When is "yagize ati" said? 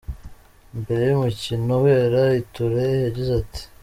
3.05-3.61